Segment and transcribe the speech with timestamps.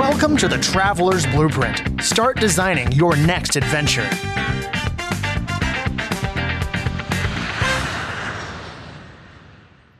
[0.00, 2.02] Welcome to the Traveler's Blueprint.
[2.02, 4.08] Start designing your next adventure.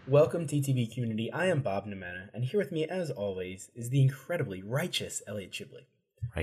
[0.09, 1.31] Welcome TTB community.
[1.31, 5.53] I am Bob Namana, and here with me, as always, is the incredibly righteous Elliot
[5.53, 5.85] Chibley.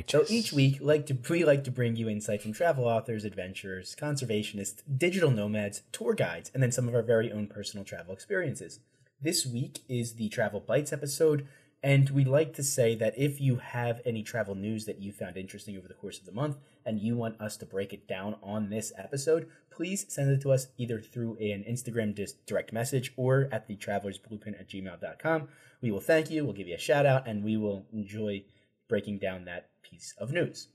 [0.08, 3.96] So each week, like to we like to bring you insight from travel authors, adventurers,
[4.00, 8.82] conservationists, digital nomads, tour guides, and then some of our very own personal travel experiences.
[9.20, 11.48] This week is the Travel Bites episode,
[11.84, 15.38] and we'd like to say that if you have any travel news that you found
[15.38, 18.36] interesting over the course of the month and you want us to break it down
[18.42, 23.48] on this episode, please send it to us either through an Instagram direct message or
[23.52, 25.48] at the travelers blueprint at gmail.com.
[25.82, 28.44] We will thank you, we'll give you a shout out, and we will enjoy
[28.90, 30.70] breaking down that piece of news.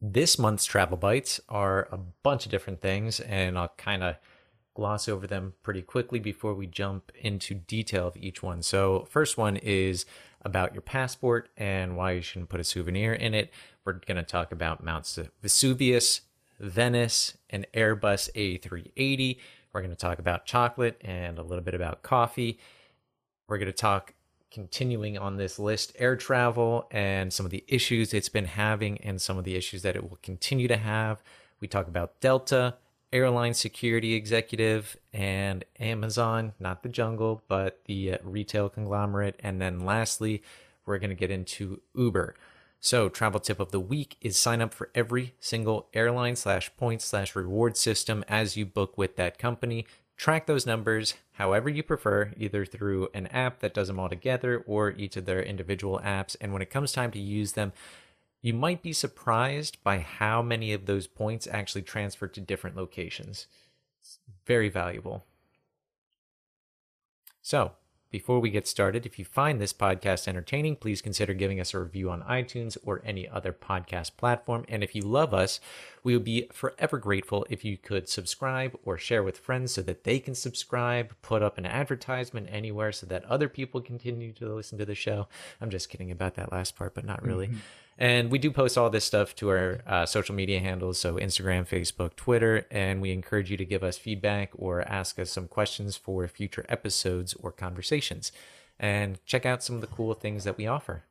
[0.00, 4.16] This month's travel bites are a bunch of different things, and I'll kind of
[4.74, 8.62] gloss over them pretty quickly before we jump into detail of each one.
[8.62, 10.04] So, first one is
[10.42, 13.50] about your passport and why you shouldn't put a souvenir in it.
[13.84, 15.06] We're going to talk about Mount
[15.42, 16.22] Vesuvius,
[16.60, 19.38] Venice, and Airbus A380.
[19.72, 22.58] We're going to talk about chocolate and a little bit about coffee.
[23.48, 24.14] We're going to talk
[24.50, 29.20] continuing on this list air travel and some of the issues it's been having and
[29.20, 31.22] some of the issues that it will continue to have.
[31.58, 32.76] We talk about Delta,
[33.14, 39.38] airline security executive, and Amazon, not the jungle, but the uh, retail conglomerate.
[39.38, 40.42] And then lastly,
[40.84, 42.34] we're going to get into Uber.
[42.80, 47.00] So, travel tip of the week is sign up for every single airline slash point
[47.00, 49.86] slash reward system as you book with that company.
[50.16, 54.62] Track those numbers however you prefer, either through an app that does them all together
[54.66, 56.36] or each of their individual apps.
[56.40, 57.72] And when it comes time to use them,
[58.44, 63.46] you might be surprised by how many of those points actually transfer to different locations.
[64.02, 65.24] It's very valuable.
[67.40, 67.72] So,
[68.10, 71.80] before we get started, if you find this podcast entertaining, please consider giving us a
[71.80, 74.66] review on iTunes or any other podcast platform.
[74.68, 75.58] And if you love us,
[76.02, 80.04] we would be forever grateful if you could subscribe or share with friends so that
[80.04, 84.76] they can subscribe, put up an advertisement anywhere so that other people continue to listen
[84.76, 85.28] to the show.
[85.62, 87.46] I'm just kidding about that last part, but not really.
[87.46, 87.58] Mm-hmm.
[87.98, 91.66] And we do post all this stuff to our uh, social media handles, so Instagram,
[91.66, 95.96] Facebook, Twitter, and we encourage you to give us feedback or ask us some questions
[95.96, 98.32] for future episodes or conversations.
[98.80, 101.04] And check out some of the cool things that we offer.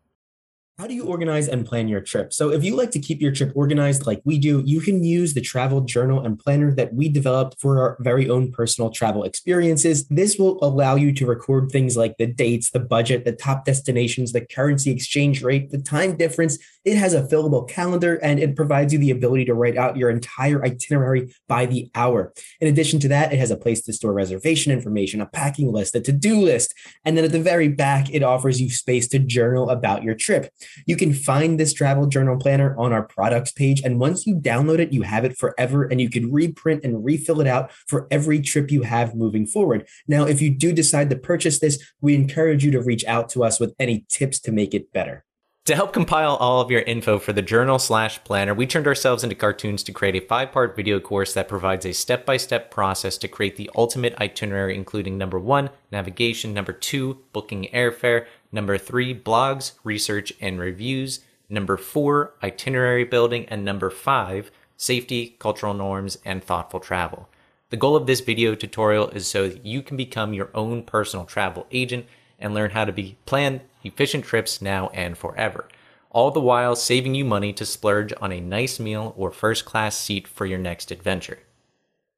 [0.79, 2.34] How do you organize and plan your trip?
[2.34, 5.35] So, if you like to keep your trip organized like we do, you can use
[5.35, 10.07] the travel journal and planner that we developed for our very own personal travel experiences.
[10.07, 14.31] This will allow you to record things like the dates, the budget, the top destinations,
[14.31, 16.57] the currency exchange rate, the time difference.
[16.84, 20.09] It has a fillable calendar and it provides you the ability to write out your
[20.09, 22.34] entire itinerary by the hour.
[22.59, 25.95] In addition to that, it has a place to store reservation information, a packing list,
[25.95, 26.73] a to do list.
[27.05, 30.50] And then at the very back, it offers you space to journal about your trip.
[30.85, 33.81] You can find this travel journal planner on our products page.
[33.81, 37.41] And once you download it, you have it forever and you can reprint and refill
[37.41, 39.88] it out for every trip you have moving forward.
[40.07, 43.44] Now, if you do decide to purchase this, we encourage you to reach out to
[43.44, 45.23] us with any tips to make it better.
[45.68, 49.23] To help compile all of your info for the journal slash planner, we turned ourselves
[49.23, 52.69] into cartoons to create a five part video course that provides a step by step
[52.69, 58.78] process to create the ultimate itinerary, including number one, navigation, number two, booking airfare, number
[58.78, 61.19] three, blogs, research, and reviews,
[61.50, 67.28] number four, itinerary building, and number five, safety, cultural norms, and thoughtful travel.
[67.69, 71.25] The goal of this video tutorial is so that you can become your own personal
[71.25, 72.06] travel agent
[72.40, 75.68] and learn how to be plan efficient trips now and forever.
[76.12, 79.97] All the while saving you money to splurge on a nice meal or first class
[79.97, 81.40] seat for your next adventure.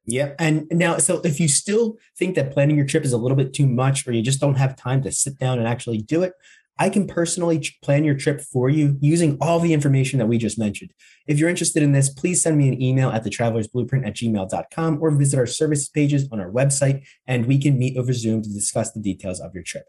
[0.07, 0.35] Yep.
[0.39, 3.53] And now, so if you still think that planning your trip is a little bit
[3.53, 6.33] too much, or you just don't have time to sit down and actually do it,
[6.77, 10.59] I can personally plan your trip for you using all the information that we just
[10.59, 10.91] mentioned.
[11.25, 15.11] If you're interested in this, please send me an email at thetravelersblueprint at gmail.com or
[15.11, 18.91] visit our services pages on our website, and we can meet over Zoom to discuss
[18.91, 19.85] the details of your trip.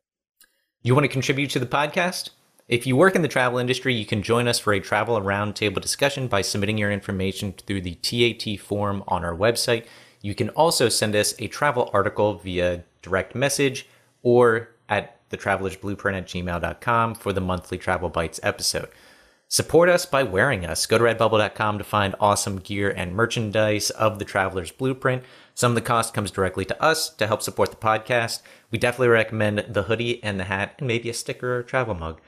[0.83, 2.31] You want to contribute to the podcast?
[2.69, 5.81] If you work in the travel industry, you can join us for a travel roundtable
[5.81, 9.87] discussion by submitting your information through the TAT form on our website.
[10.23, 13.89] You can also send us a travel article via direct message
[14.23, 18.89] or at thetravelersblueprint at gmail.com for the monthly Travel Bites episode.
[19.49, 20.87] Support us by wearing us.
[20.87, 25.23] Go to redbubble.com to find awesome gear and merchandise of the Traveler's Blueprint.
[25.55, 28.43] Some of the cost comes directly to us to help support the podcast.
[28.73, 31.95] We definitely recommend the hoodie and the hat and maybe a sticker or a travel
[31.95, 32.21] mug.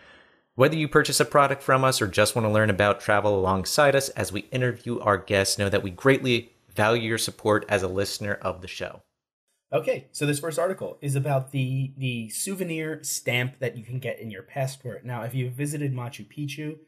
[0.55, 3.97] Whether you purchase a product from us or just want to learn about travel alongside
[3.97, 7.89] us as we interview our guests, know that we greatly value your support as a
[7.89, 9.03] listener of the show.
[9.73, 14.21] Okay, so this first article is about the the souvenir stamp that you can get
[14.21, 15.05] in your passport.
[15.05, 16.79] Now, if you've visited Machu Picchu,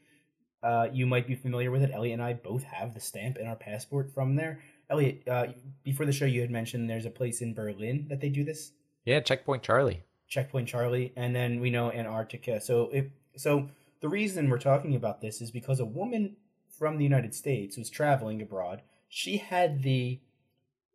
[0.63, 1.91] uh, you might be familiar with it.
[1.93, 4.61] Elliot and I both have the stamp in our passport from there.
[4.89, 5.47] Elliot, uh,
[5.83, 8.71] before the show, you had mentioned there's a place in Berlin that they do this.
[9.05, 10.03] Yeah, Checkpoint Charlie.
[10.29, 12.61] Checkpoint Charlie, and then we know Antarctica.
[12.61, 13.67] So if so,
[13.99, 16.37] the reason we're talking about this is because a woman
[16.79, 18.81] from the United States was traveling abroad.
[19.13, 20.21] She had the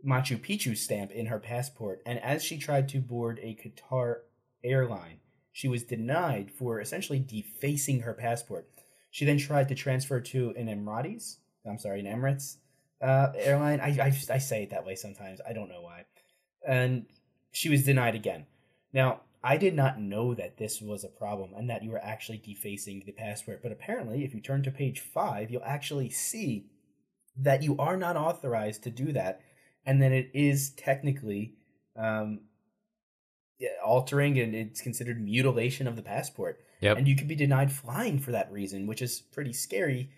[0.03, 4.21] Machu Picchu stamp in her passport, and as she tried to board a Qatar
[4.65, 5.21] airline,
[5.53, 8.71] she was denied for essentially defacing her passport.
[9.11, 11.37] She then tried to transfer to an Emiratis,
[11.69, 12.57] I'm sorry, an Emirates
[13.03, 13.81] uh, airline.
[13.81, 15.41] I, I, I say it that way sometimes.
[15.47, 16.07] I don't know why.
[16.67, 17.05] And
[17.53, 18.47] she was denied again.
[18.95, 22.39] Now, I did not know that this was a problem and that you were actually
[22.39, 23.62] defacing the passport.
[23.62, 26.71] But apparently, if you turn to page five, you'll actually see
[27.38, 29.41] that you are not authorized to do that
[29.87, 31.55] and then it is technically
[31.97, 32.41] um,
[33.85, 36.61] altering and it's considered mutilation of the passport.
[36.81, 36.99] Yep.
[36.99, 40.11] And you could be denied flying for that reason, which is pretty scary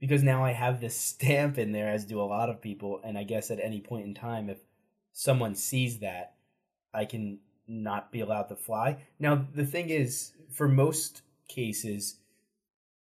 [0.00, 3.00] because now I have this stamp in there, as do a lot of people.
[3.04, 4.58] And I guess at any point in time, if
[5.12, 6.34] someone sees that,
[6.94, 8.98] I can not be allowed to fly.
[9.18, 12.20] Now, the thing is, for most cases,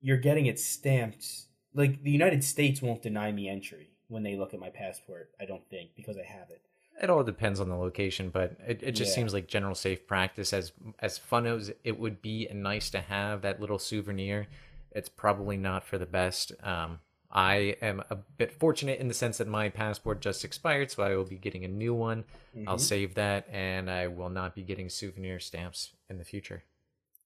[0.01, 1.48] you're getting it stamped.
[1.75, 5.31] Like the United States won't deny me entry when they look at my passport.
[5.41, 6.63] I don't think because I have it.
[7.01, 9.17] It all depends on the location, but it, it just Yeah.
[9.17, 10.53] seems like general safe practice.
[10.53, 14.49] As as fun as it would be and nice to have that little souvenir,
[14.91, 16.53] it's probably not for the best.
[16.63, 17.01] Um,
[17.31, 21.15] I am a bit fortunate in the sense that my passport just expired, so I
[21.15, 22.25] will be getting a new one.
[22.67, 22.81] I'll Mhm.
[22.81, 26.65] save that, and I will not be getting souvenir stamps in the future.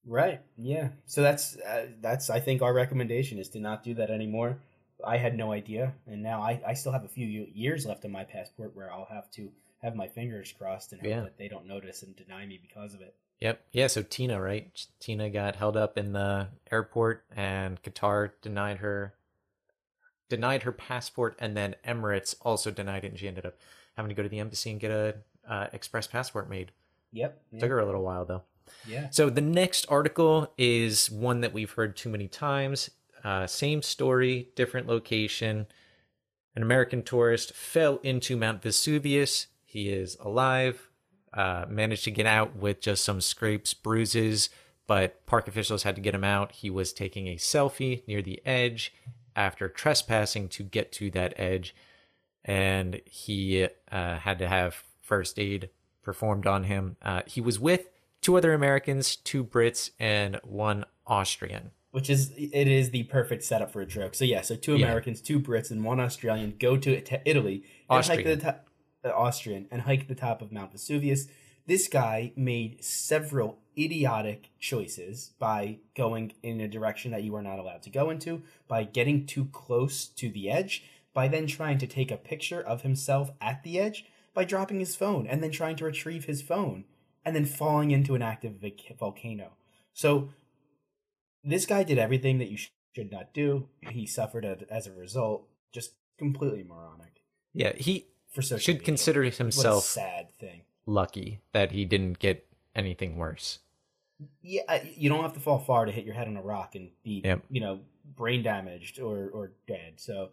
[0.05, 0.41] Right.
[0.57, 0.89] Yeah.
[1.05, 4.57] So that's uh, that's I think our recommendation is to not do that anymore.
[5.05, 8.11] I had no idea, and now I, I still have a few years left on
[8.11, 9.49] my passport where I'll have to
[9.81, 11.21] have my fingers crossed and hope Yeah.
[11.21, 13.15] that they don't notice and deny me because of it.
[13.41, 13.61] Yep.
[13.73, 13.87] Yeah.
[13.87, 14.69] So Tina, right?
[14.99, 19.13] Tina got held up in the airport, and Qatar denied her
[20.29, 23.55] denied her passport, and then Emirates also denied it, and she ended up
[23.95, 25.15] having to go to the embassy and get a
[25.47, 26.71] uh, express passport made.
[27.11, 27.41] Yep.
[27.59, 28.43] Took her a little while though.
[28.87, 29.07] Yeah.
[29.11, 32.89] So the next article is one that we've heard too many times.
[33.23, 35.67] Uh, same story, different location.
[36.55, 39.47] An American tourist fell into Mount Vesuvius.
[39.65, 40.89] He is alive,
[41.33, 44.49] uh, managed to get out with just some scrapes, bruises,
[44.85, 46.51] but park officials had to get him out.
[46.51, 48.93] He was taking a selfie near the edge
[49.35, 51.73] after trespassing to get to that edge,
[52.45, 55.69] and he uh, had to have first aid
[56.03, 56.97] performed on him.
[57.01, 57.87] Uh, he was with
[58.23, 61.71] two other Americans, two Brits, and one Austrian.
[61.91, 64.15] Which is it is the perfect setup for a joke.
[64.15, 64.85] So yeah, so two Yeah.
[64.87, 68.55] Americans, two Brits, and one Australian go to Ita- Italy and hike to Austrian.
[69.03, 71.27] the Austrian and hike the top of Mount Vesuvius.
[71.67, 77.59] This guy made several idiotic choices by going in a direction that you are not
[77.59, 80.83] allowed to go into, by getting too close to the edge,
[81.13, 84.95] by then trying to take a picture of himself at the edge, by dropping his
[84.95, 86.85] phone and then trying to retrieve his phone,
[87.25, 88.55] and then falling into an active
[88.99, 89.53] volcano.
[89.93, 90.29] So
[91.43, 93.67] this guy did everything that you sh- should not do.
[93.89, 95.47] He suffered a, as a result.
[95.71, 97.23] Just completely moronic
[97.53, 98.59] Yeah, he for social.
[98.59, 98.85] should media.
[98.85, 100.61] consider himself sad thing.
[100.85, 103.59] lucky that he didn't get anything worse.
[104.41, 106.91] Yeah, you don't have to fall far to hit your head on a rock and
[107.03, 107.41] be, Yep.
[107.49, 107.79] you know,
[108.15, 109.93] brain damaged or or dead.
[109.97, 110.29] So,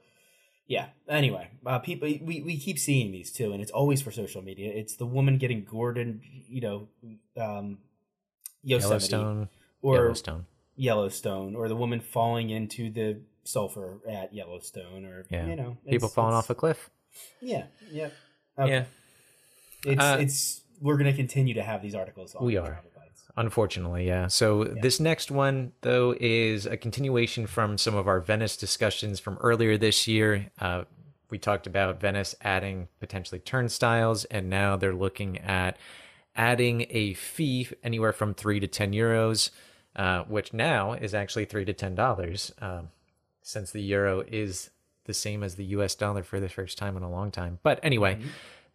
[0.71, 0.87] yeah.
[1.09, 4.73] Anyway, uh, people, we we keep seeing these too, and it's always for social media.
[4.73, 6.89] It's the woman getting gored in, you know,
[7.37, 7.79] um,
[8.63, 9.49] Yosemite Yellowstone,
[9.83, 10.47] or Yellowstone.
[10.77, 15.47] Yellowstone, or the woman falling into the sulfur at Yellowstone, or Yeah.
[15.49, 16.89] you know, People falling it's- off a cliff.
[17.43, 18.11] Yeah, yeah,
[18.57, 18.71] Okay.
[18.73, 18.85] Yeah,
[19.93, 22.35] It's Uh, it's we're gonna continue to have these articles.
[22.37, 22.83] On We the are.
[23.37, 24.27] Unfortunately, yeah.
[24.27, 29.39] So this next one, though, is a continuation from some of our Venice discussions from
[29.41, 30.51] earlier this year.
[30.61, 30.85] Uh,
[31.31, 35.77] we talked about Venice adding potentially turnstiles, and now they're looking at
[36.35, 39.51] adding a fee anywhere from three to ten euros,
[39.97, 42.89] uh, which now is actually three to ten dollars, um,
[43.43, 44.71] since the euro is
[45.05, 45.95] the same as the U.S.
[45.95, 47.59] dollar for the first time in a long time.
[47.63, 48.19] But anyway,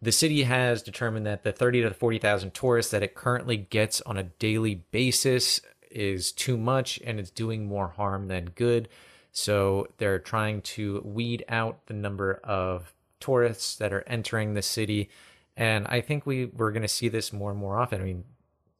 [0.02, 4.00] the city has determined that the thirty to forty thousand tourists that it currently gets
[4.02, 5.60] on a daily basis
[5.90, 8.88] is too much, and it's doing more harm than good.
[9.32, 15.10] So they're trying to weed out the number of tourists that are entering the city,
[15.56, 18.00] and I think we we're going to see this more and more often.
[18.00, 18.24] I mean,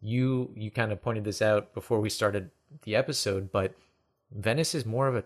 [0.00, 2.50] you you kind of pointed this out before we started
[2.82, 3.74] the episode, but
[4.30, 5.24] Venice is more of a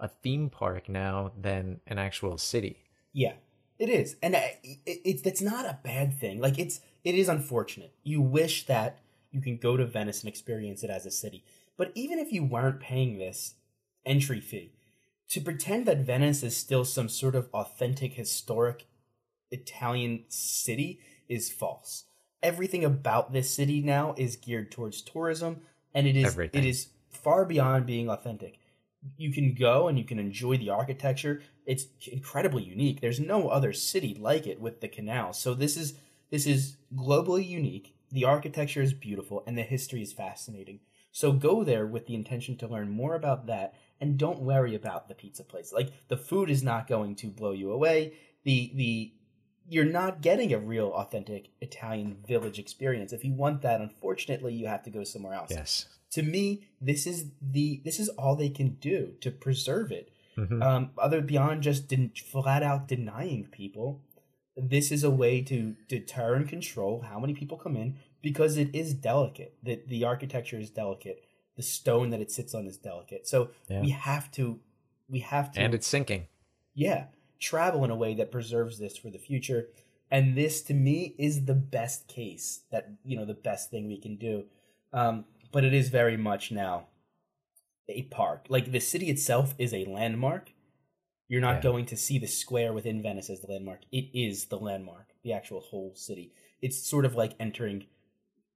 [0.00, 2.78] a theme park now than an actual city.
[3.12, 3.34] Yeah,
[3.82, 4.36] It is, and
[4.86, 6.38] it's that's not a bad thing.
[6.38, 7.92] Like it's it is unfortunate.
[8.04, 9.00] You wish that
[9.32, 11.42] you can go to Venice and experience it as a city,
[11.76, 13.54] but even if you weren't paying this
[14.06, 14.70] entry fee,
[15.30, 18.86] to pretend that Venice is still some sort of authentic historic
[19.50, 22.04] Italian city is false.
[22.40, 25.62] Everything about this city now is geared towards tourism,
[25.92, 26.62] and it is Everything.
[26.62, 28.60] it is far beyond being authentic.
[29.16, 31.42] You can go and you can enjoy the architecture.
[31.66, 33.00] It's incredibly unique.
[33.00, 35.32] There's no other city like it with the canal.
[35.32, 35.94] So this is
[36.30, 37.94] this is globally unique.
[38.10, 40.80] The architecture is beautiful and the history is fascinating.
[41.10, 45.08] So go there with the intention to learn more about that and don't worry about
[45.08, 45.72] the pizza place.
[45.72, 48.14] Like the food is not going to blow you away.
[48.44, 49.12] The the
[49.68, 53.12] you're not getting a real authentic Italian village experience.
[53.12, 55.50] If you want that, unfortunately, you have to go somewhere else.
[55.50, 55.86] Yes.
[56.12, 60.10] To me, this is the this is all they can do to preserve it.
[60.36, 60.62] Mhm.
[60.62, 64.00] Um, other beyond just den- flat out denying people,
[64.56, 68.74] this is a way to deter and control how many people come in because it
[68.74, 69.56] is delicate.
[69.62, 71.22] That the architecture is delicate.
[71.56, 73.26] The stone that it sits on is delicate.
[73.26, 73.80] So Yeah.
[73.82, 74.60] we have to
[75.08, 76.28] we have to And it's sinking.
[76.74, 77.06] yeah
[77.42, 79.68] travel in a way that preserves this for the future.
[80.10, 83.98] And this to me is the best case that you know the best thing we
[83.98, 84.44] can do.
[84.92, 86.86] Um, but it is very much now
[87.88, 88.46] a park.
[88.48, 90.52] Like the city itself is a landmark.
[91.28, 91.62] You're not Yeah.
[91.62, 93.80] going to see the square within venice as the landmark.
[93.90, 96.32] It is the landmark the actual whole city.
[96.60, 97.86] It's sort of like entering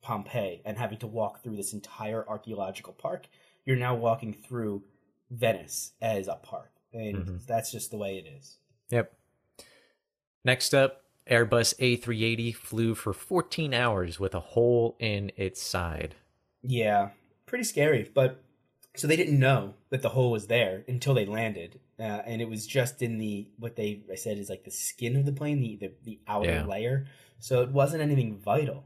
[0.03, 3.29] pompeii and having to walk through this entire archaeological park.
[3.65, 4.83] You're now walking through
[5.31, 6.73] venice as a park.
[6.93, 7.47] And Mhm.
[7.47, 8.59] that's just the way it is
[8.91, 9.13] Yep.
[10.45, 16.15] Next up, Airbus A380 flew for 14 hours with a hole in its side.
[16.63, 17.11] Yeah,
[17.47, 18.09] pretty scary.
[18.15, 18.43] But
[18.95, 22.49] so they didn't know that the hole was there until they landed, uh, and it
[22.49, 25.61] was just in the what they I said is like the skin of the plane,
[25.61, 26.67] the the, the outer Yeah.
[26.67, 27.07] layer.
[27.39, 28.85] So it wasn't anything vital.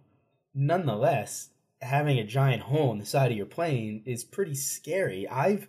[0.54, 5.28] Nonetheless, having a giant hole in the side of your plane is pretty scary.
[5.28, 5.68] I've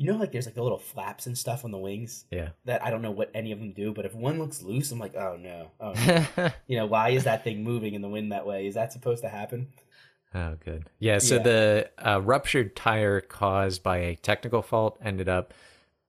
[0.00, 2.48] you know like there's like the little flaps and stuff on the wings Yeah.
[2.64, 4.98] that I don't know what any of them do, but if one looks loose, I'm
[4.98, 5.92] like, oh no, oh
[6.36, 6.50] no.
[6.66, 8.66] you know, why is that thing moving in the wind that way?
[8.66, 9.68] Is that supposed to happen?
[10.34, 10.88] Oh, good.
[11.00, 11.42] Yeah, so Yeah.
[11.42, 15.52] the uh, ruptured tire caused by a technical fault ended up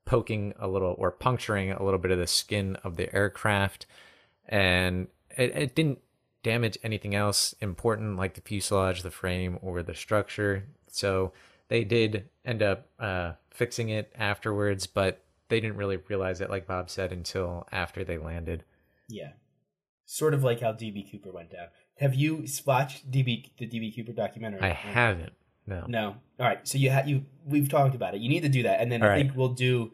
[0.06, 3.86] poking a little or puncturing a little bit of the skin of the aircraft,
[4.48, 5.08] and
[5.38, 6.00] it, it didn't
[6.44, 10.66] damage anything else important like the fuselage, the frame, or the structure.
[10.88, 11.34] So
[11.72, 16.68] they did end up uh, fixing it afterwards, but they didn't really realize it, like
[16.68, 18.66] Bob said, until after they landed.
[19.08, 19.30] Yeah.
[20.06, 21.68] Sort of like how DB Cooper went down.
[21.98, 24.60] Have you watched DB the DB Cooper documentary?
[24.60, 25.32] I haven't.
[25.66, 25.86] No.
[25.88, 26.16] No.
[26.42, 26.68] All right.
[26.68, 28.22] So you ha- you we've talked about it.
[28.22, 29.26] You need to do that, and then All I right.
[29.26, 29.94] think we'll do.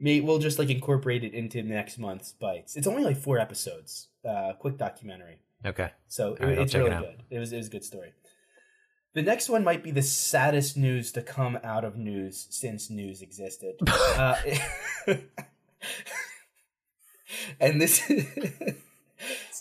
[0.00, 2.74] May we'll just like incorporate it into next month's bites.
[2.74, 4.08] It's only like four episodes.
[4.26, 5.40] Uh, quick documentary.
[5.66, 5.90] Okay.
[6.06, 7.22] So it- right, it's really good.
[7.28, 8.14] It was it was a good story.
[9.18, 13.20] The next one might be the saddest news to come out of news since news
[13.20, 13.74] existed.
[13.88, 14.36] uh,
[17.60, 18.00] and this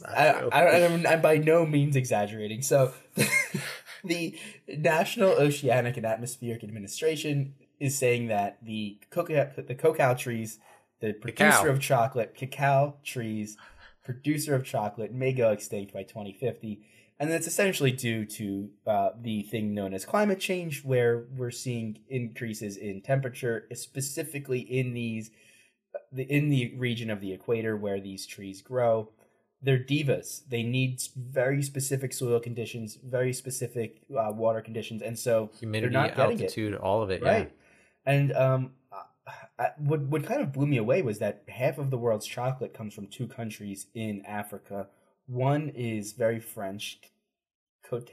[0.05, 2.61] I, I, I'm, I'm by no means exaggerating.
[2.61, 2.93] So,
[4.03, 4.37] the
[4.67, 10.59] National Oceanic and Atmospheric Administration is saying that the cocoa, the cacao trees,
[10.99, 11.69] the producer Cacao.
[11.69, 13.57] of chocolate, cacao trees,
[14.03, 16.79] producer of chocolate, may go extinct by 2050.
[17.19, 21.97] And that's essentially due to uh, the thing known as climate change, where we're seeing
[22.09, 25.31] increases in temperature, specifically in these
[26.11, 29.09] the in the region of the equator where these trees grow
[29.61, 35.49] they're divas they need very specific soil conditions very specific uh, water conditions and so
[35.59, 37.21] Humidity, they're not getting altitude, all of it.
[37.21, 37.51] it right
[38.05, 38.71] and um
[39.59, 42.73] I, what what kind of blew me away was that half of the world's chocolate
[42.73, 44.87] comes from two countries in Africa.
[45.27, 46.99] One is very French,
[47.83, 48.09] Cote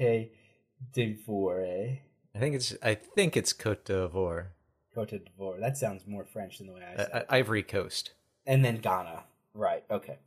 [0.92, 2.00] d'Ivoire.
[2.34, 2.74] I think it's.
[2.82, 4.48] I think it's Cote d'Ivoire,
[4.94, 5.60] Cote d'Ivoire.
[5.60, 7.10] That sounds more French than the way I said.
[7.12, 7.26] uh, it.
[7.28, 8.12] Ivory Coast.
[8.46, 9.24] and then Ghana.
[9.54, 9.84] Right.
[9.90, 10.18] Okay.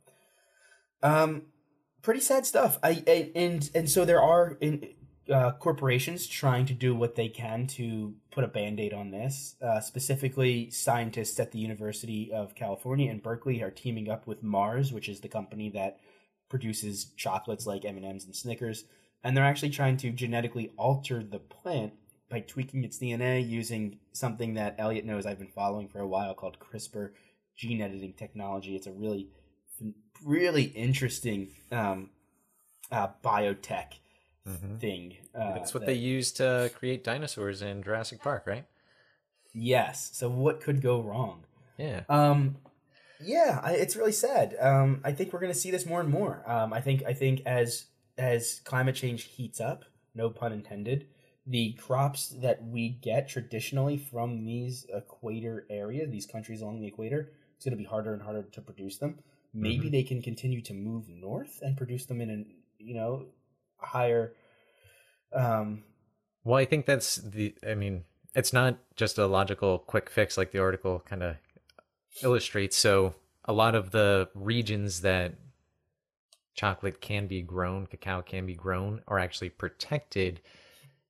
[1.02, 1.42] Um,
[2.02, 2.78] pretty sad stuff.
[2.82, 4.88] I, I and and so there are in
[5.32, 9.56] uh, corporations trying to do what they can to put a band-aid on this.
[9.60, 14.90] Uh, specifically, scientists at the University of California in Berkeley are teaming up with Mars,
[14.90, 15.98] which is the company that
[16.48, 18.84] produces chocolates like M&Ms and Snickers,
[19.22, 21.92] and they're actually trying to genetically alter the plant
[22.30, 26.34] by tweaking its DNA using something that Elliot knows I've been following for a while
[26.34, 27.10] called CRISPR
[27.56, 28.76] gene editing technology.
[28.76, 29.28] It's a really,
[30.24, 32.10] really interesting um,
[32.90, 33.94] uh, biotech
[34.46, 34.78] Mhm.
[34.80, 35.16] thing.
[35.34, 38.64] Uh, That's what that- they used to create dinosaurs in Jurassic Park, right?
[39.52, 40.10] Yes.
[40.14, 41.44] So what could go wrong?
[41.76, 42.04] Yeah.
[42.08, 42.56] Um,
[43.20, 44.56] Yeah, I, it's really sad.
[44.60, 46.48] Um, I think we're going to see this more and more.
[46.48, 49.84] Um, I think I think as as climate change heats up,
[50.14, 51.06] no pun intended,
[51.46, 57.32] the crops that we get traditionally from these equator areas, these countries along the equator,
[57.56, 59.18] it's going to be harder and harder to produce them.
[59.54, 59.92] Maybe Mhm.
[59.92, 63.26] they can continue to move north and produce them in an you know
[63.78, 64.34] higher.
[65.32, 65.84] Um,
[66.44, 67.54] Well, I think that's the.
[67.66, 71.36] I mean, it's not just a logical quick fix like the article kind of
[72.22, 72.76] illustrates.
[72.76, 75.34] So, a lot of the regions that
[76.54, 80.40] chocolate can be grown, cacao can be grown, are actually protected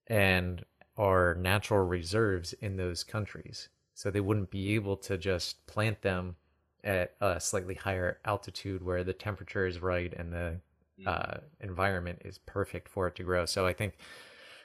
[0.06, 0.64] and
[0.96, 3.68] are natural reserves in those countries.
[3.94, 6.36] So, they wouldn't be able to just plant them
[6.84, 10.60] at a slightly higher altitude where the temperature is right and the
[11.06, 13.46] uh, environment is perfect for it to grow.
[13.46, 13.94] So I think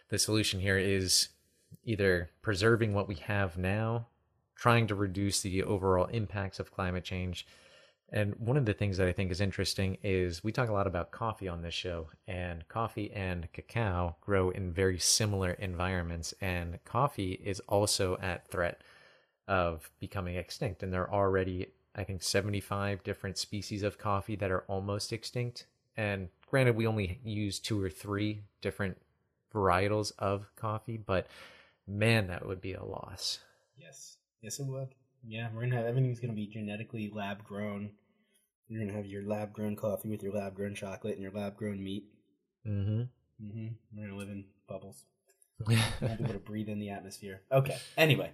[0.09, 1.29] the solution here is
[1.83, 4.07] either preserving what we have now,
[4.55, 7.45] trying to reduce the overall impacts of climate change.
[8.09, 10.85] And one of the things that I think is interesting is we talk a lot
[10.85, 16.33] about coffee on this show, and coffee and cacao grow in very similar environments.
[16.39, 18.81] And coffee is also at threat
[19.47, 20.83] of becoming extinct.
[20.83, 25.65] And there are already, I think, 75 different species of coffee that are almost extinct.
[25.97, 28.97] And granted, we only use two or three different
[29.53, 31.27] varietals of coffee, but
[31.87, 33.39] man, that would be a loss.
[33.77, 34.17] Yes.
[34.43, 34.89] Yes, it would.
[35.25, 37.91] Yeah, we're gonna have everything's gonna be genetically lab grown.
[38.67, 41.55] You're gonna have your lab grown coffee with your lab grown chocolate and your lab
[41.55, 42.09] grown meat.
[42.67, 43.03] Mm-hmm.
[43.41, 43.67] Mm-hmm.
[43.95, 45.05] We're gonna live in bubbles.
[45.67, 47.41] Not be able to breathe in the atmosphere.
[47.53, 47.77] Okay.
[47.95, 48.31] Anyway,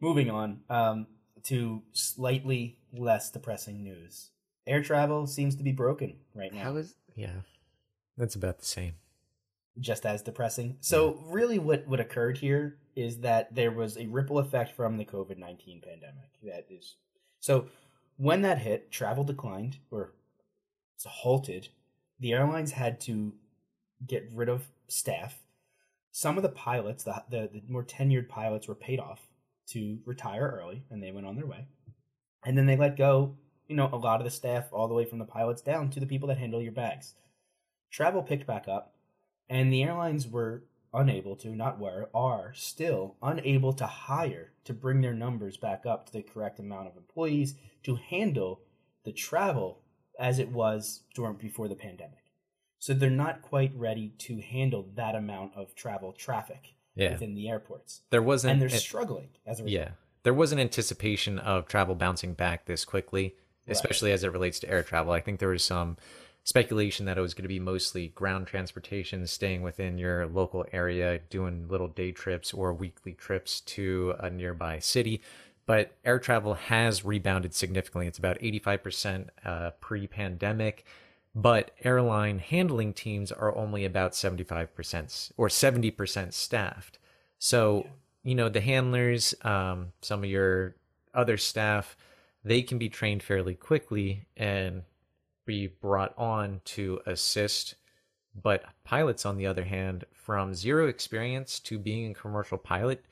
[0.00, 1.08] moving on um,
[1.46, 4.30] to slightly less depressing news.
[4.64, 6.62] Air travel seems to be broken right now.
[6.62, 7.40] How is yeah?
[8.16, 8.94] That's about the same.
[9.80, 10.76] Just as depressing.
[10.80, 15.04] So really what what occurred here is that there was a ripple effect from the
[15.04, 16.96] COVID-19 pandemic that is
[17.40, 17.68] so
[18.16, 20.12] when that hit, travel declined or
[21.06, 21.68] halted.
[22.18, 23.32] The airlines had to
[24.06, 25.38] get rid of staff.
[26.10, 29.20] Some of the pilots, the, the the more tenured pilots were paid off
[29.68, 31.66] to retire early and they went on their way.
[32.44, 33.36] And then they let go,
[33.68, 36.00] you know, a lot of the staff all the way from the pilots down to
[36.00, 37.14] the people that handle your bags.
[37.90, 38.94] Travel picked back up
[39.48, 45.00] and the airlines were unable to not were are still unable to hire to bring
[45.02, 48.60] their numbers back up to the correct amount of employees to handle
[49.04, 49.82] the travel
[50.18, 52.24] as it was during before the pandemic
[52.78, 57.48] so they're not quite ready to handle that amount of travel traffic Yeah, within the
[57.48, 58.52] airports there wasn't.
[58.52, 59.90] and they're it- struggling as a result yeah,
[60.22, 63.34] there was an anticipation of travel bouncing back this quickly,
[63.66, 63.76] Right.
[63.76, 65.12] especially as it relates to air travel.
[65.12, 65.96] I think there was some
[66.48, 71.18] speculation that it was going to be mostly ground transportation, staying within your local area,
[71.28, 75.20] doing little day trips or weekly trips to a nearby city.
[75.66, 78.06] But air travel has rebounded significantly.
[78.06, 80.86] It's about 85% uh, pre pandemic.
[81.34, 86.98] But airline handling teams are only about 75% or 70% staffed.
[87.38, 87.86] So,
[88.22, 90.76] you know, the handlers, um, some of your
[91.12, 91.94] other staff,
[92.42, 94.84] they can be trained fairly quickly and
[95.48, 97.74] be brought on to assist.
[98.40, 103.04] But pilots, on the other hand, from zero experience to being a commercial pilot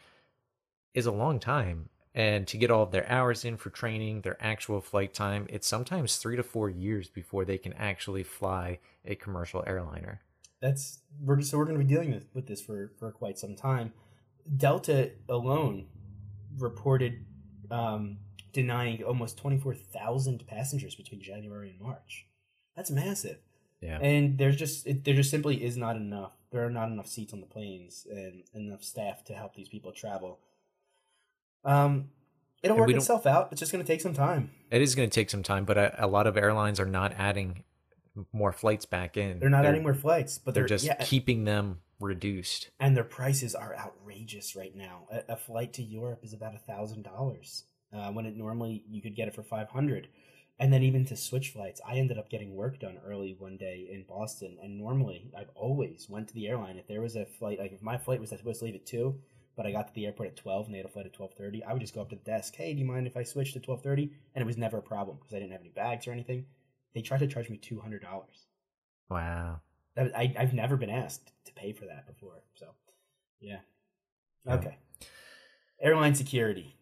[0.94, 1.88] is a long time.
[2.14, 5.66] And to get all of their hours in for training, their actual flight time, it's
[5.66, 10.20] sometimes three to four years before they can actually fly a commercial airliner.
[10.60, 13.54] that's we're so we're going to be dealing with, with this for for quite some
[13.56, 13.92] time.
[14.56, 15.86] Delta alone
[16.58, 17.24] reported
[17.70, 18.18] um,
[18.56, 22.26] denying almost twenty four thousand passengers between January and March.
[22.74, 23.38] That's massive,
[23.80, 23.98] Yeah.
[24.00, 26.32] and there's just it, there just simply is not enough.
[26.50, 29.92] There are not enough seats on the planes and enough staff to help these people
[29.92, 30.40] travel.
[31.64, 32.10] Um,
[32.62, 33.48] it'll And work itself out.
[33.52, 34.50] It's just going to take some time.
[34.70, 37.12] It is going to take some time, but a, a lot of airlines are not
[37.18, 37.64] adding
[38.32, 39.38] more flights back in.
[39.40, 42.70] They're not adding more flights, but They're, they're, just yeah, keeping them reduced.
[42.80, 45.06] and their prices are outrageous right now.
[45.10, 49.02] A, a flight to Europe is about a thousand dollars uh, when it normally you
[49.02, 50.08] could get it for five hundred.
[50.58, 53.88] And then even to switch flights, I ended up getting work done early one day
[53.92, 54.56] in Boston.
[54.62, 57.58] And normally, I've always went to the airline if there was a flight.
[57.58, 59.20] Like if my flight was supposed to leave at two,
[59.54, 61.34] but I got to the airport at twelve and they had a flight at twelve
[61.34, 62.54] thirty, I would just go up to the desk.
[62.56, 64.12] Hey, do you mind if I switch to twelve thirty?
[64.34, 66.46] And it was never a problem because I didn't have any bags or anything.
[66.94, 68.46] They tried to charge me two hundred dollars.
[69.10, 69.60] Wow.
[69.94, 72.42] That I I've never been asked to pay for that before.
[72.54, 72.66] So,
[73.40, 73.58] yeah.
[74.46, 74.54] Yeah.
[74.54, 74.78] Okay.
[75.82, 76.75] Airline security.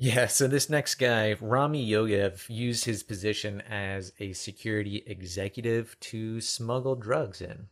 [0.00, 6.40] Yeah, so this next guy, Rami Yogev, used his position as a security executive to
[6.40, 7.68] smuggle drugs in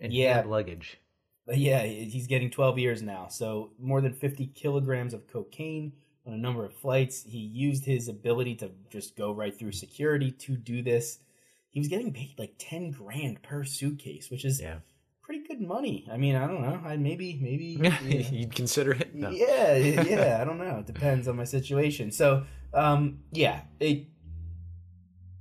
[0.00, 0.42] and Yeah.
[0.46, 0.98] luggage.
[1.46, 3.28] But yeah, he's getting 12 years now.
[3.28, 5.92] So more than 50 kilograms of cocaine,
[6.26, 7.22] on a number of flights.
[7.24, 11.18] He used his ability to just go right through security to do this.
[11.68, 14.78] He was getting paid like ten grand per suitcase, which is Yeah.
[15.24, 16.06] Pretty good money.
[16.12, 16.80] I mean, I don't know.
[16.84, 17.98] I maybe maybe yeah.
[18.02, 19.14] You'd consider it?
[19.14, 19.30] No.
[19.30, 20.78] Yeah, yeah, I don't know.
[20.78, 22.10] It depends on my situation.
[22.10, 24.06] So, um, yeah, it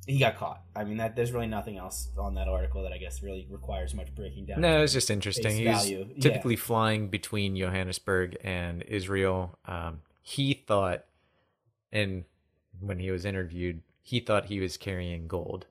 [0.07, 0.61] he got caught.
[0.75, 3.93] I mean, that there's really nothing else on that article that I guess really requires
[3.93, 4.61] much breaking down.
[4.61, 5.55] No, it's just interesting.
[5.55, 6.21] He's value, yeah.
[6.21, 9.57] typically flying between Johannesburg and Israel.
[9.65, 11.05] Um, he thought,
[11.91, 12.25] and
[12.79, 15.67] when he was interviewed, he thought he was carrying gold.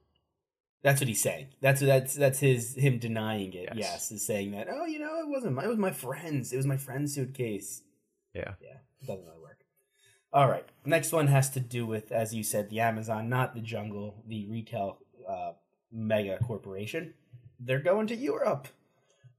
[0.82, 1.48] That's what he's saying.
[1.60, 3.68] That's that's that's his him denying it.
[3.74, 3.76] Yes.
[3.76, 4.66] Yes, is saying that.
[4.70, 5.54] Oh, you know, it wasn't.
[5.54, 6.52] My, it was my friend's.
[6.52, 7.82] It was my friend's suitcase.
[8.34, 8.54] Yeah.
[8.60, 9.60] Yeah, it doesn't really work.
[10.32, 10.64] All right.
[10.84, 14.46] Next one has to do with, as you said, the Amazon, not the jungle, the
[14.48, 15.52] retail uh,
[15.92, 17.14] mega corporation.
[17.60, 18.66] They're going to Europe.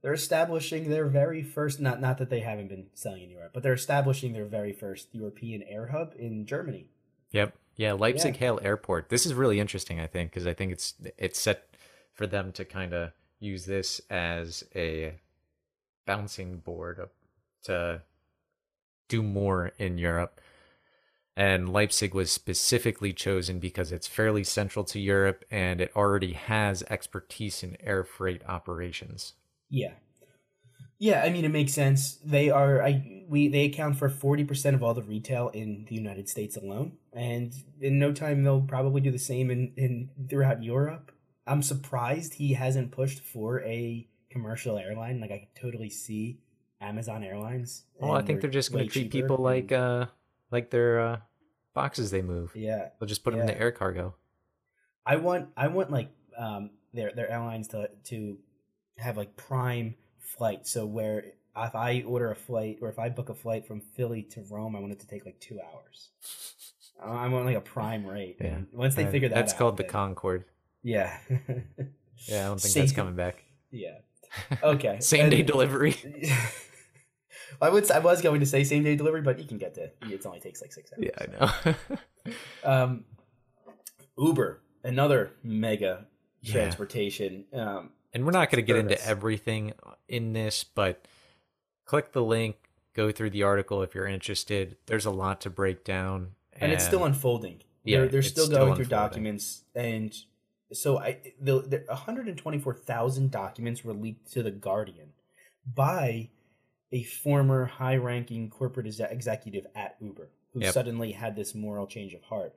[0.00, 1.80] They're establishing their very first.
[1.80, 5.08] Not not that they haven't been selling in Europe, but they're establishing their very first
[5.12, 6.86] European air hub in Germany.
[7.32, 7.54] Yep.
[7.76, 9.08] Yeah, Leipzig Halle Airport.
[9.08, 11.68] This is really interesting, I think, because I think it's it's set
[12.12, 15.14] for them to kind of use this as a
[16.06, 17.08] bouncing board
[17.64, 18.02] to
[19.08, 20.40] do more in Europe.
[21.36, 26.84] And Leipzig was specifically chosen because it's fairly central to Europe and it already has
[26.84, 29.34] expertise in air freight operations.
[29.68, 29.94] Yeah.
[31.04, 32.14] Yeah, I mean it makes sense.
[32.24, 36.30] They are I we they account for 40% of all the retail in the United
[36.30, 41.12] States alone and in no time they'll probably do the same in in throughout Europe.
[41.46, 46.38] I'm surprised he hasn't pushed for a commercial airline like I could totally see
[46.80, 47.84] Amazon Airlines.
[48.00, 50.06] Well, I think they're just going to treat people like and- uh
[50.50, 51.16] like their uh
[51.74, 52.52] boxes they move.
[52.56, 52.88] Yeah.
[52.98, 54.14] They'll just put them in the air cargo.
[55.04, 58.38] I want I want like um their their airlines to to
[58.96, 60.66] have like prime flight.
[60.66, 61.24] So where
[61.56, 64.74] if I order a flight or if I book a flight from Philly to Rome,
[64.76, 66.10] I want it to take like two hours.
[67.02, 68.36] I I want like a prime rate.
[68.40, 68.46] Yeah.
[68.48, 69.40] And once they figure that out.
[69.40, 70.44] that's out, called the Concorde.
[70.82, 71.16] Yeah.
[72.26, 73.44] Yeah, I don't think that's coming back.
[73.70, 73.98] Yeah.
[74.62, 74.98] Okay.
[75.00, 75.96] Same day delivery.
[77.60, 77.88] I would.
[77.90, 79.90] I was going to say same day delivery, but you can get to.
[80.10, 81.04] It only takes like six hours.
[81.06, 81.72] Yeah, I
[82.24, 82.32] know.
[82.64, 83.04] Um,
[84.18, 86.06] Uber, another mega
[86.42, 86.52] Yeah.
[86.52, 87.44] transportation.
[87.52, 89.72] Um, and we're not going to get into everything
[90.08, 91.06] in this, but
[91.84, 92.56] click the link,
[92.94, 94.76] go through the article if you're interested.
[94.86, 97.60] There's a lot to break down, and it's still unfolding.
[97.82, 100.14] Yeah, they're, they're still still going through documents, and
[100.72, 105.10] so I the, the 124,000 documents were leaked to the Guardian
[105.66, 106.30] by
[106.92, 110.72] a former high-ranking corporate exe- executive at Uber who Yep.
[110.72, 112.54] suddenly had this moral change of heart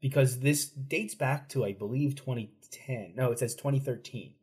[0.00, 3.14] because this dates back to I believe 2010.
[3.16, 4.34] No, it says 2013.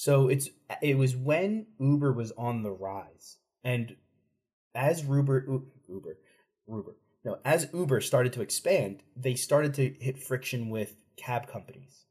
[0.00, 0.48] So it's
[0.80, 3.96] it was when Uber was on the rise, and
[4.74, 5.44] as Uber
[5.86, 6.16] Uber
[6.66, 12.06] Uber no as Uber started to expand, they started to hit friction with cab companies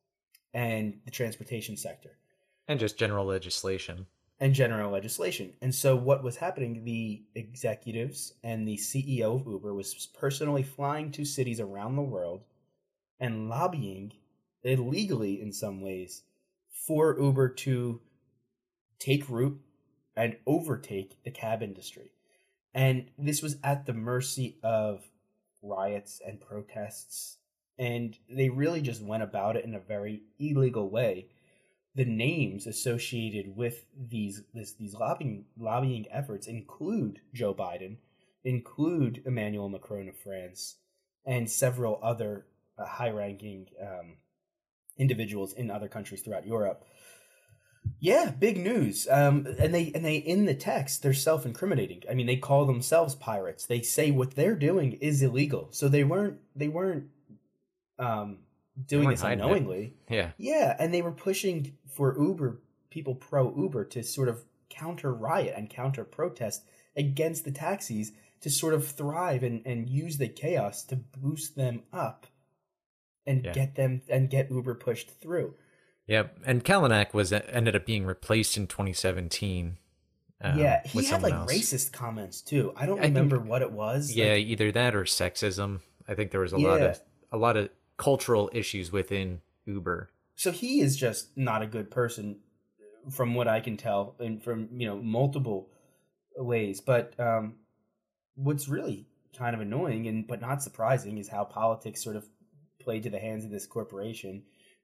[0.53, 2.19] and the transportation sector
[2.67, 4.05] and just general legislation.
[4.39, 5.53] and general legislation.
[5.59, 11.11] And so what was happening, the executives and the CEO of Uber was personally flying
[11.13, 12.43] to cities around the world
[13.19, 14.13] and lobbying
[14.61, 16.21] illegally in some ways
[16.87, 18.01] for Uber to
[18.99, 19.59] take root
[20.15, 22.11] and overtake the cab industry.
[22.73, 25.09] And this was at the mercy of
[25.61, 27.37] riots and protests.
[27.77, 31.27] And they really just went about it in a very illegal way
[31.95, 37.97] the names associated with these this, these lobbying lobbying efforts include Joe Biden,
[38.43, 40.77] include Emmanuel Macron of France,
[41.25, 42.45] and several other
[42.77, 44.15] uh, high-ranking um,
[44.99, 46.85] individuals in other countries throughout Europe.
[47.99, 49.07] Yeah, big news.
[49.09, 52.03] Um, and they and they in the text they're self-incriminating.
[52.09, 53.65] I mean, they call themselves pirates.
[53.65, 55.69] They say what they're doing is illegal.
[55.71, 57.05] So they weren't they weren't
[57.97, 58.39] um,
[58.85, 59.43] doing weren't this hiding it.
[59.43, 59.93] unknowingly.
[60.09, 60.31] Yeah.
[60.37, 65.53] Yeah, and they were pushing for Uber people pro Uber to sort of counter riot
[65.57, 66.63] and counter protest
[66.95, 71.83] against the taxis to sort of thrive and, and use the chaos to boost them
[71.91, 72.27] up
[73.29, 73.53] and Yeah.
[73.53, 75.53] get them and get Uber pushed through.
[76.07, 76.39] Yep.
[76.45, 79.77] And Kalanick was ended up being replaced in 2017.
[80.41, 81.51] um, yeah, he with had like else.
[81.51, 82.71] racist comments too.
[82.75, 84.13] I don't I think- remember what it was.
[84.15, 85.81] Yeah, Like, either that or sexism.
[86.07, 86.99] I think there was a lot of
[87.31, 90.09] a lot of cultural issues within Uber.
[90.35, 92.39] so he is just not a good person
[93.11, 95.69] from what I can tell and from, you know, multiple
[96.37, 96.79] ways.
[96.81, 97.55] But um
[98.35, 99.05] what's really
[99.37, 102.25] kind of annoying and but not surprising is how politics sort of
[102.89, 104.41] played to the hands of this corporation.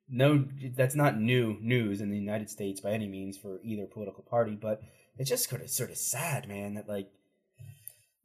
[0.07, 4.23] No that's not new news in the United States by any means for either political
[4.23, 4.83] party, but
[5.17, 7.09] it's just sort of sort of sad, man, that like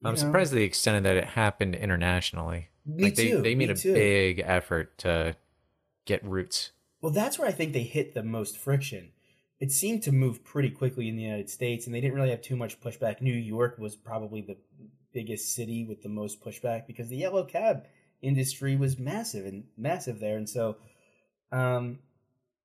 [0.04, 0.20] I'm know?
[0.20, 2.68] surprised at the extent that it happened internationally.
[2.84, 3.94] Me like they, too, they made a too.
[3.94, 5.34] big effort to
[6.04, 6.72] get roots.
[7.00, 9.12] Well, that's where I think they hit the most friction.
[9.60, 12.42] It seemed to move pretty quickly in the United States, and they didn't really have
[12.42, 13.22] too much pushback.
[13.22, 14.58] New York was probably the
[15.14, 17.86] biggest city with the most pushback because the yellow cab
[18.22, 20.76] industry was massive and massive there, and so,
[21.52, 21.98] um,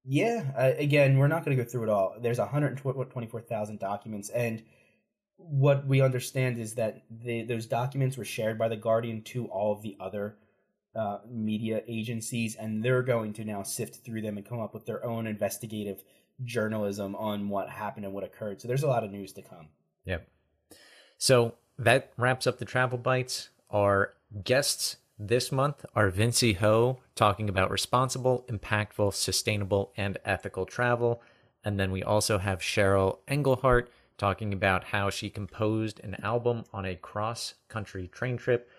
[0.03, 0.51] yeah.
[0.57, 2.15] Uh, again, we're not going to go through it all.
[2.19, 4.63] There's 124,000 documents, and
[5.37, 9.73] what we understand is that the, those documents were shared by the Guardian to all
[9.73, 10.37] of the other
[10.95, 14.85] uh, media agencies, and they're going to now sift through them and come up with
[14.85, 16.03] their own investigative
[16.43, 18.61] journalism on what happened and what occurred.
[18.61, 19.67] So there's a lot of news to come.
[20.05, 20.27] Yep.
[21.17, 23.49] So that wraps up the travel bites.
[23.69, 24.13] Our
[24.43, 31.21] guests this month are Vinci Ho talking about responsible, impactful, sustainable, and ethical travel.
[31.63, 36.85] And then we also have Cheryl Engelhart talking about how she composed an album on
[36.85, 38.69] a cross country train trip.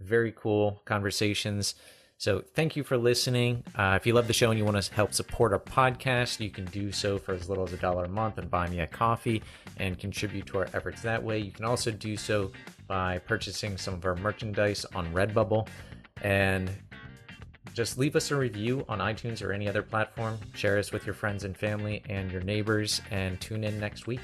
[0.00, 1.74] Very cool conversations.
[2.16, 3.64] So, thank you for listening.
[3.76, 6.48] Uh, if you love the show and you want to help support our podcast, you
[6.48, 8.86] can do so for as little as a dollar a month and buy me a
[8.86, 9.42] coffee
[9.78, 11.38] and contribute to our efforts that way.
[11.38, 12.52] You can also do so
[12.86, 15.68] by purchasing some of our merchandise on Redbubble.
[16.22, 16.70] And
[17.74, 20.38] just leave us a review on iTunes or any other platform.
[20.54, 24.20] Share us with your friends and family and your neighbors, and tune in next week.